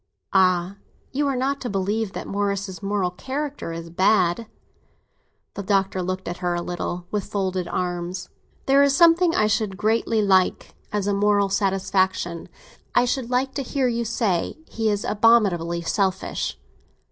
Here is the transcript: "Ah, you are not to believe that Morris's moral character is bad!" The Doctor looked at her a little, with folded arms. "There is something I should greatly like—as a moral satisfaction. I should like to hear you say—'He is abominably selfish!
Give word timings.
"Ah, 0.33 0.77
you 1.11 1.27
are 1.27 1.35
not 1.35 1.61
to 1.61 1.69
believe 1.69 2.13
that 2.13 2.25
Morris's 2.25 2.81
moral 2.81 3.11
character 3.11 3.71
is 3.71 3.91
bad!" 3.91 4.47
The 5.53 5.61
Doctor 5.61 6.01
looked 6.01 6.27
at 6.27 6.37
her 6.39 6.55
a 6.55 6.61
little, 6.63 7.05
with 7.11 7.25
folded 7.25 7.67
arms. 7.67 8.27
"There 8.65 8.81
is 8.81 8.95
something 8.95 9.35
I 9.35 9.45
should 9.45 9.77
greatly 9.77 10.23
like—as 10.23 11.05
a 11.05 11.13
moral 11.13 11.49
satisfaction. 11.49 12.49
I 12.95 13.05
should 13.05 13.29
like 13.29 13.53
to 13.53 13.61
hear 13.61 13.87
you 13.87 14.03
say—'He 14.03 14.89
is 14.89 15.03
abominably 15.05 15.83
selfish! 15.83 16.57